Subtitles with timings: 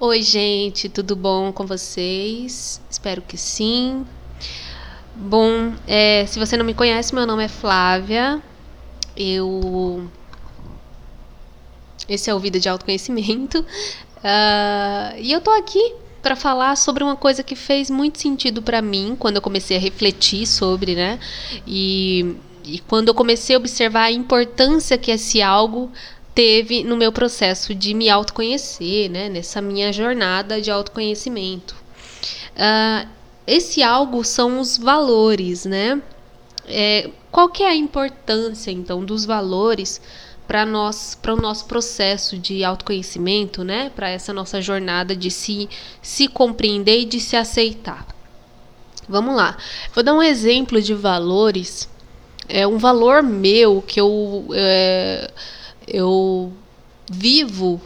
[0.00, 2.80] Oi, gente, tudo bom com vocês?
[2.90, 4.04] Espero que sim.
[5.14, 8.42] Bom, é, se você não me conhece, meu nome é Flávia.
[9.16, 10.10] Eu.
[12.08, 13.60] Esse é o Vida de Autoconhecimento.
[13.60, 18.82] Uh, e eu tô aqui para falar sobre uma coisa que fez muito sentido para
[18.82, 21.20] mim quando eu comecei a refletir sobre, né?
[21.64, 22.34] E,
[22.64, 25.92] e quando eu comecei a observar a importância que esse algo
[26.34, 29.28] teve no meu processo de me autoconhecer, né?
[29.28, 31.74] Nessa minha jornada de autoconhecimento.
[32.56, 33.08] Uh,
[33.46, 36.00] esse algo são os valores, né?
[36.66, 40.00] É, qual que é a importância então dos valores
[40.46, 43.90] para nós, para o nosso processo de autoconhecimento, né?
[43.94, 45.68] Para essa nossa jornada de se
[46.00, 48.06] se compreender e de se aceitar.
[49.08, 49.56] Vamos lá.
[49.94, 51.88] Vou dar um exemplo de valores.
[52.48, 55.30] É um valor meu que eu é,
[55.92, 56.50] eu
[57.10, 57.80] vivo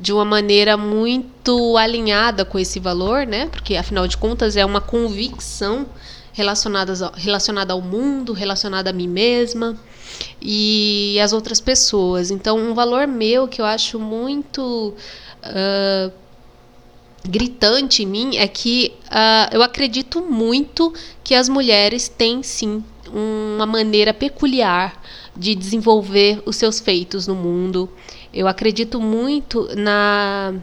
[0.00, 3.46] de uma maneira muito alinhada com esse valor, né?
[3.46, 5.86] Porque afinal de contas é uma convicção
[6.32, 9.76] relacionada, relacionada ao mundo, relacionada a mim mesma
[10.40, 12.30] e as outras pessoas.
[12.30, 14.94] Então, um valor meu que eu acho muito
[15.42, 16.12] uh,
[17.28, 23.66] gritante em mim é que uh, eu acredito muito que as mulheres têm sim uma
[23.66, 25.00] maneira peculiar
[25.38, 27.88] de desenvolver os seus feitos no mundo.
[28.34, 30.54] Eu acredito muito na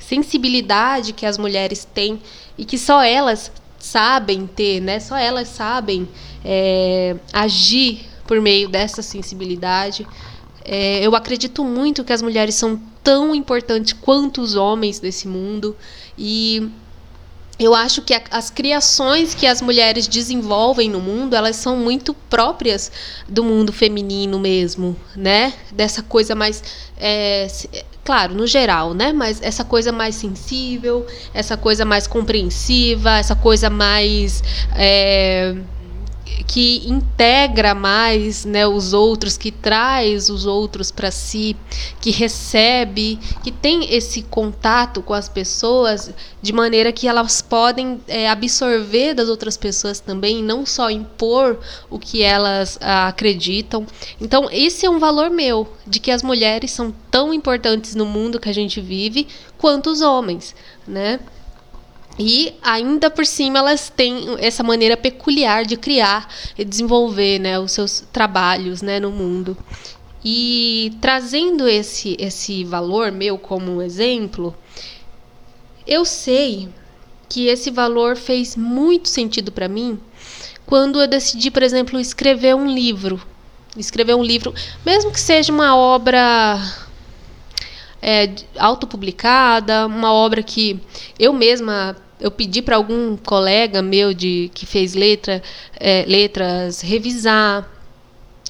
[0.00, 2.20] sensibilidade que as mulheres têm
[2.56, 4.98] e que só elas sabem ter, né?
[4.98, 6.08] Só elas sabem
[6.44, 10.06] é, agir por meio dessa sensibilidade.
[10.64, 15.76] É, eu acredito muito que as mulheres são tão importantes quanto os homens desse mundo
[16.18, 16.68] e
[17.58, 22.90] eu acho que as criações que as mulheres desenvolvem no mundo, elas são muito próprias
[23.28, 25.52] do mundo feminino mesmo, né?
[25.72, 26.62] Dessa coisa mais,
[26.96, 27.48] é,
[28.04, 29.12] claro, no geral, né?
[29.12, 34.42] Mas essa coisa mais sensível, essa coisa mais compreensiva, essa coisa mais
[34.76, 35.56] é,
[36.46, 41.56] que integra mais né, os outros, que traz os outros para si,
[42.00, 48.28] que recebe, que tem esse contato com as pessoas de maneira que elas podem é,
[48.28, 51.58] absorver das outras pessoas também, não só impor
[51.90, 53.86] o que elas ah, acreditam.
[54.20, 58.40] Então, esse é um valor meu, de que as mulheres são tão importantes no mundo
[58.40, 59.26] que a gente vive
[59.58, 60.54] quanto os homens,
[60.86, 61.20] né?
[62.18, 67.70] E ainda por cima elas têm essa maneira peculiar de criar e desenvolver né, os
[67.72, 69.56] seus trabalhos né, no mundo.
[70.24, 74.54] E trazendo esse, esse valor meu como um exemplo,
[75.86, 76.68] eu sei
[77.28, 80.00] que esse valor fez muito sentido para mim
[80.66, 83.20] quando eu decidi, por exemplo, escrever um livro.
[83.76, 84.52] Escrever um livro,
[84.84, 86.58] mesmo que seja uma obra
[88.02, 90.80] é, autopublicada, uma obra que
[91.18, 95.42] eu mesma eu pedi para algum colega meu de que fez letra,
[95.78, 97.68] é, letras revisar.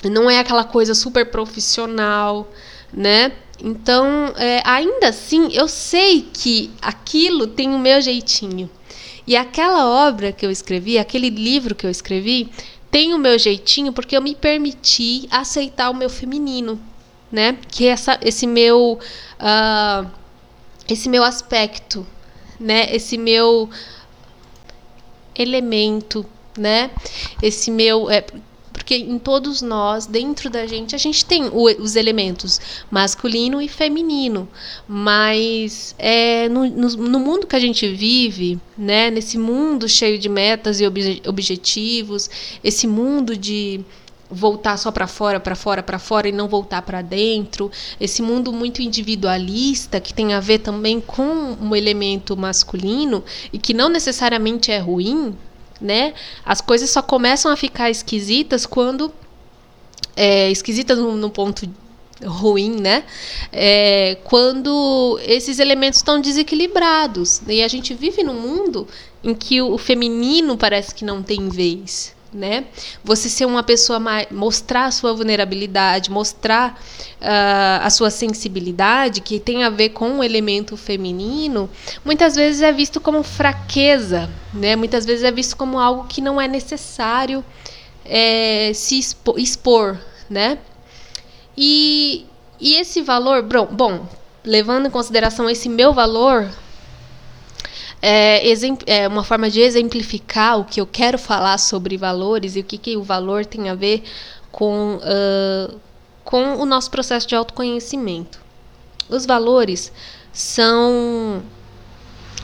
[0.04, 2.48] Não é aquela coisa super profissional,
[2.92, 3.32] né?
[3.62, 8.70] Então, é, ainda assim, eu sei que aquilo tem o meu jeitinho.
[9.26, 12.50] E aquela obra que eu escrevi, aquele livro que eu escrevi,
[12.90, 16.80] tem o meu jeitinho porque eu me permiti aceitar o meu feminino,
[17.30, 17.58] né?
[17.70, 18.98] Que é essa, esse meu,
[19.38, 20.10] uh,
[20.88, 22.06] esse meu aspecto
[22.58, 22.94] né?
[22.94, 23.68] Esse meu
[25.34, 26.24] elemento,
[26.56, 26.90] né?
[27.42, 28.24] Esse meu é
[28.88, 32.58] porque em todos nós, dentro da gente, a gente tem o, os elementos
[32.90, 34.48] masculino e feminino,
[34.86, 40.28] mas é, no, no, no, mundo que a gente vive, né, nesse mundo cheio de
[40.30, 42.30] metas e obje, objetivos,
[42.64, 43.80] esse mundo de
[44.30, 47.70] voltar só para fora, para fora, para fora e não voltar para dentro.
[48.00, 53.72] Esse mundo muito individualista que tem a ver também com um elemento masculino e que
[53.72, 55.34] não necessariamente é ruim,
[55.80, 56.14] né?
[56.44, 59.12] As coisas só começam a ficar esquisitas quando
[60.16, 61.68] é, esquisitas no, no ponto
[62.24, 63.04] ruim, né?
[63.52, 68.86] É, quando esses elementos estão desequilibrados e a gente vive num mundo
[69.22, 72.66] em que o feminino parece que não tem vez, né?
[73.02, 76.80] Você ser uma pessoa mais, mostrar a sua vulnerabilidade, mostrar
[77.20, 81.68] uh, a sua sensibilidade, que tem a ver com o elemento feminino,
[82.04, 84.76] muitas vezes é visto como fraqueza, né?
[84.76, 87.44] Muitas vezes é visto como algo que não é necessário
[88.04, 89.98] é, se expor, expor,
[90.28, 90.58] né?
[91.56, 92.26] E,
[92.60, 94.06] e esse valor, bom, bom,
[94.44, 96.48] levando em consideração esse meu valor,
[98.00, 98.42] é,
[98.86, 102.78] é, uma forma de exemplificar o que eu quero falar sobre valores e o que,
[102.78, 104.02] que o valor tem a ver
[104.52, 105.80] com, uh,
[106.24, 108.40] com o nosso processo de autoconhecimento.
[109.08, 109.92] Os valores
[110.32, 111.42] são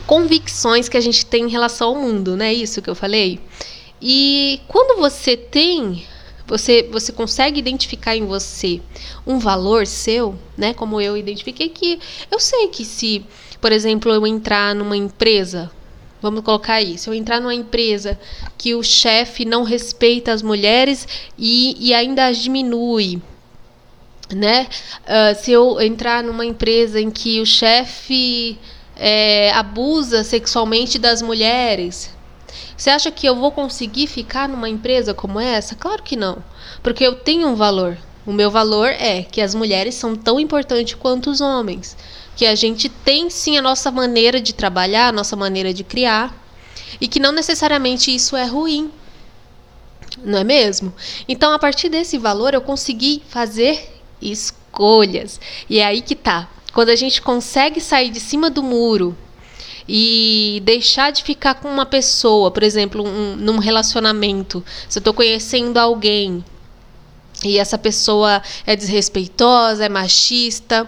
[0.06, 2.52] convicções que a gente tem em relação ao mundo, né?
[2.52, 3.40] Isso que eu falei.
[4.00, 6.04] E quando você tem
[6.46, 8.80] você, você consegue identificar em você
[9.26, 10.74] um valor seu, né?
[10.74, 11.98] Como eu identifiquei que
[12.30, 13.24] eu sei que se,
[13.64, 15.70] por exemplo, eu entrar numa empresa,
[16.20, 18.20] vamos colocar aí, se eu entrar numa empresa
[18.58, 21.08] que o chefe não respeita as mulheres
[21.38, 23.22] e, e ainda as diminui,
[24.30, 24.66] né?
[25.04, 28.58] Uh, se eu entrar numa empresa em que o chefe
[28.96, 32.14] é, abusa sexualmente das mulheres,
[32.76, 35.74] você acha que eu vou conseguir ficar numa empresa como essa?
[35.74, 36.36] Claro que não,
[36.82, 37.96] porque eu tenho um valor.
[38.26, 41.96] O meu valor é que as mulheres são tão importantes quanto os homens,
[42.36, 46.34] que a gente tem sim a nossa maneira de trabalhar, a nossa maneira de criar,
[47.00, 48.90] e que não necessariamente isso é ruim.
[50.22, 50.92] Não é mesmo?
[51.28, 55.40] Então, a partir desse valor, eu consegui fazer escolhas.
[55.68, 56.48] E é aí que tá.
[56.72, 59.16] Quando a gente consegue sair de cima do muro
[59.88, 65.14] e deixar de ficar com uma pessoa, por exemplo, um, num relacionamento, se eu estou
[65.14, 66.44] conhecendo alguém
[67.44, 70.86] e essa pessoa é desrespeitosa, é machista,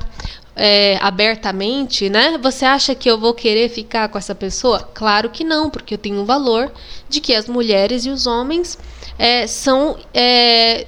[0.57, 2.39] é, abertamente, né?
[2.39, 4.81] Você acha que eu vou querer ficar com essa pessoa?
[4.95, 6.73] Claro que não, porque eu tenho um valor
[7.09, 8.79] de que as mulheres e os homens
[9.19, 10.87] é, são é,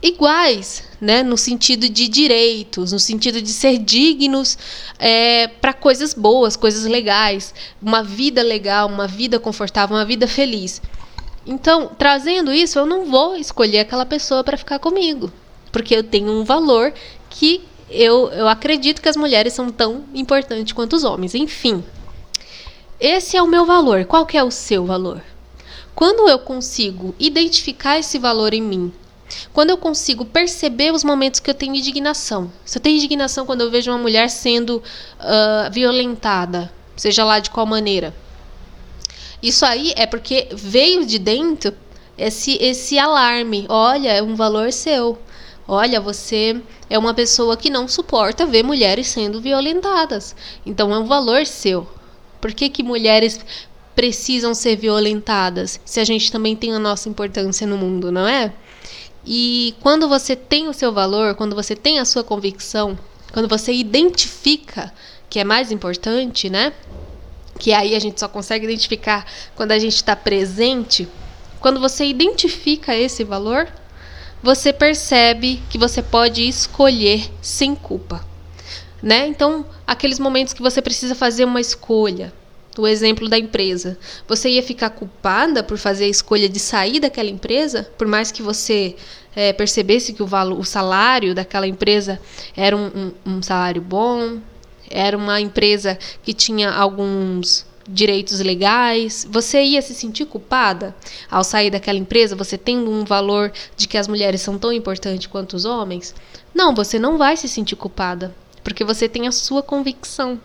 [0.00, 4.56] iguais, né, no sentido de direitos, no sentido de ser dignos
[4.98, 7.52] é, para coisas boas, coisas legais,
[7.82, 10.80] uma vida legal, uma vida confortável, uma vida feliz.
[11.44, 15.32] Então, trazendo isso, eu não vou escolher aquela pessoa para ficar comigo,
[15.72, 16.92] porque eu tenho um valor
[17.28, 21.34] que eu, eu acredito que as mulheres são tão importantes quanto os homens.
[21.34, 21.84] Enfim,
[23.00, 24.04] esse é o meu valor.
[24.04, 25.22] Qual que é o seu valor?
[25.94, 28.92] Quando eu consigo identificar esse valor em mim
[29.52, 32.50] quando eu consigo perceber os momentos que eu tenho indignação.
[32.64, 34.76] Se eu tenho indignação quando eu vejo uma mulher sendo
[35.20, 38.14] uh, violentada, seja lá de qual maneira.
[39.42, 41.74] Isso aí é porque veio de dentro
[42.16, 43.66] esse, esse alarme.
[43.68, 45.18] Olha, é um valor seu.
[45.66, 50.36] Olha, você é uma pessoa que não suporta ver mulheres sendo violentadas.
[50.64, 51.88] Então é um valor seu.
[52.40, 53.40] Por que, que mulheres
[53.94, 58.52] precisam ser violentadas se a gente também tem a nossa importância no mundo, não é?
[59.24, 62.98] E quando você tem o seu valor, quando você tem a sua convicção,
[63.32, 64.92] quando você identifica
[65.30, 66.72] que é mais importante, né?
[67.58, 69.26] Que aí a gente só consegue identificar
[69.56, 71.08] quando a gente está presente.
[71.58, 73.66] Quando você identifica esse valor,
[74.44, 78.22] você percebe que você pode escolher sem culpa,
[79.02, 79.26] né?
[79.26, 82.30] Então, aqueles momentos que você precisa fazer uma escolha,
[82.76, 83.96] o exemplo da empresa.
[84.28, 88.42] Você ia ficar culpada por fazer a escolha de sair daquela empresa, por mais que
[88.42, 88.96] você
[89.34, 92.20] é, percebesse que o, o salário daquela empresa
[92.54, 94.40] era um, um, um salário bom,
[94.90, 100.94] era uma empresa que tinha alguns direitos legais, você ia se sentir culpada
[101.30, 105.26] ao sair daquela empresa, você tendo um valor de que as mulheres são tão importantes
[105.26, 106.14] quanto os homens?
[106.54, 110.40] Não, você não vai se sentir culpada, porque você tem a sua convicção.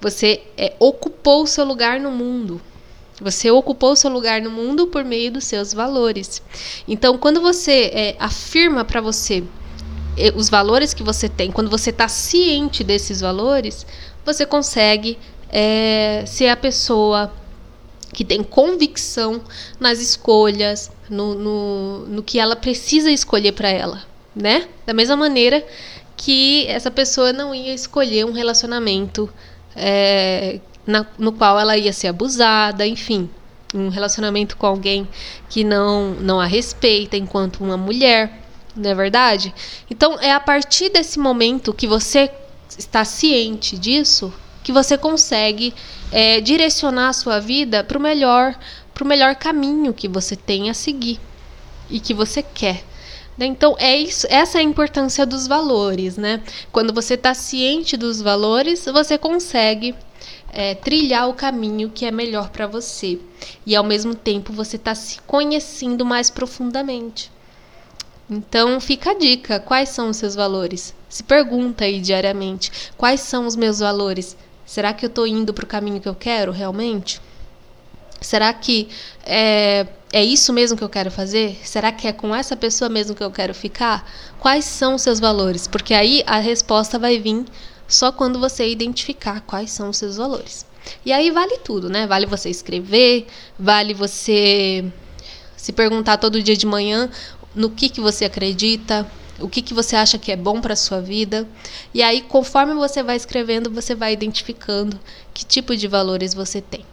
[0.00, 2.60] Você é, ocupou o seu lugar no mundo.
[3.20, 6.42] Você ocupou o seu lugar no mundo por meio dos seus valores.
[6.88, 9.44] Então, quando você é, afirma para você
[10.16, 13.86] é, os valores que você tem, quando você está ciente desses valores,
[14.24, 15.18] você consegue
[15.50, 17.32] é, ser a pessoa
[18.12, 19.40] que tem convicção
[19.78, 24.02] nas escolhas, no, no, no que ela precisa escolher para ela,
[24.34, 24.68] né?
[24.86, 25.64] Da mesma maneira
[26.16, 29.32] que essa pessoa não ia escolher um relacionamento
[29.74, 33.30] é, na, no qual ela ia ser abusada, enfim,
[33.74, 35.08] um relacionamento com alguém
[35.48, 38.42] que não, não a respeita enquanto uma mulher,
[38.76, 39.54] não é verdade?
[39.88, 42.30] Então é a partir desse momento que você
[42.76, 45.74] está ciente disso que você consegue
[46.12, 48.58] é, direcionar a sua vida para o melhor,
[48.92, 51.20] para o melhor caminho que você tem a seguir
[51.88, 52.84] e que você quer.
[53.36, 53.46] Né?
[53.46, 56.42] Então, é isso, essa é a importância dos valores, né?
[56.70, 59.94] Quando você está ciente dos valores, você consegue
[60.52, 63.18] é, trilhar o caminho que é melhor para você.
[63.64, 67.30] E ao mesmo tempo você está se conhecendo mais profundamente.
[68.28, 70.94] Então fica a dica: quais são os seus valores?
[71.08, 74.36] Se pergunta aí diariamente: quais são os meus valores?
[74.70, 77.20] Será que eu estou indo para o caminho que eu quero realmente?
[78.20, 78.88] Será que
[79.26, 81.58] é, é isso mesmo que eu quero fazer?
[81.64, 84.08] Será que é com essa pessoa mesmo que eu quero ficar?
[84.38, 85.66] Quais são os seus valores?
[85.66, 87.46] Porque aí a resposta vai vir
[87.88, 90.64] só quando você identificar quais são os seus valores.
[91.04, 92.06] E aí vale tudo, né?
[92.06, 93.26] Vale você escrever,
[93.58, 94.84] vale você
[95.56, 97.10] se perguntar todo dia de manhã
[97.56, 99.04] no que, que você acredita,
[99.40, 101.46] o que, que você acha que é bom para sua vida.
[101.92, 104.98] E aí, conforme você vai escrevendo, você vai identificando
[105.32, 106.84] que tipo de valores você tem.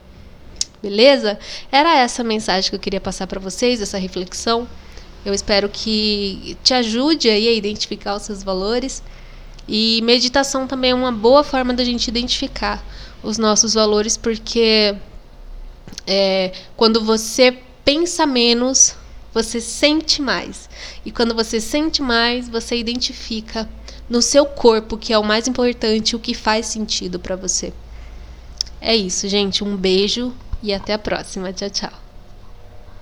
[0.82, 1.40] Beleza?
[1.72, 4.68] Era essa mensagem que eu queria passar para vocês, essa reflexão.
[5.26, 9.04] Eu espero que te ajude aí a identificar os seus valores.
[9.68, 12.84] E meditação também é uma boa forma da gente identificar
[13.22, 14.96] os nossos valores, porque
[16.06, 18.96] é, quando você pensa menos,
[19.38, 20.68] você sente mais.
[21.06, 23.70] E quando você sente mais, você identifica
[24.10, 27.72] no seu corpo, que é o mais importante, o que faz sentido para você.
[28.82, 29.64] É isso, gente.
[29.64, 31.54] Um beijo e até a próxima.
[31.54, 32.07] Tchau, tchau.